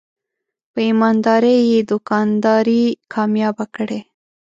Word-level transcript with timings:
په 0.71 0.79
ایماندارۍ 0.87 1.57
یې 1.71 1.79
دوکانداري 1.91 2.83
کامیابه 3.13 3.65
کړې. 3.75 3.99